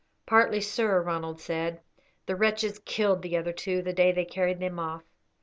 "Partly, 0.25 0.61
sir," 0.61 0.99
Ronald 0.99 1.39
said. 1.39 1.79
"The 2.25 2.35
wretches 2.35 2.79
killed 2.79 3.21
the 3.21 3.37
other 3.37 3.53
two 3.53 3.83
the 3.83 3.93
day 3.93 4.11
they 4.11 4.25
carried 4.25 4.59
them 4.59 4.79
off. 4.79 5.03